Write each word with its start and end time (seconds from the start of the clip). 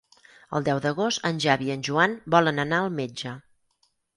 El 0.59 0.63
deu 0.69 0.79
d'agost 0.85 1.27
en 1.29 1.43
Xavi 1.45 1.69
i 1.71 1.75
en 1.75 1.85
Joan 1.91 2.17
volen 2.37 2.65
anar 2.67 2.81
al 2.87 2.91
metge. 3.03 3.39